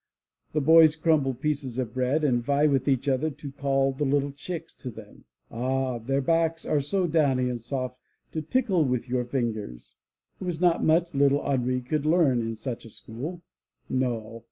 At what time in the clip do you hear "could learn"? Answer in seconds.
11.81-12.41